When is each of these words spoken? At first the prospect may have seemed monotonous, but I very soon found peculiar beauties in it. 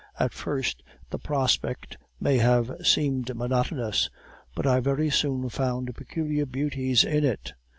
At 0.19 0.33
first 0.33 0.81
the 1.11 1.19
prospect 1.19 1.99
may 2.19 2.39
have 2.39 2.75
seemed 2.83 3.35
monotonous, 3.35 4.09
but 4.55 4.65
I 4.65 4.79
very 4.79 5.11
soon 5.11 5.47
found 5.49 5.95
peculiar 5.95 6.47
beauties 6.47 7.03
in 7.03 7.23
it. 7.23 7.53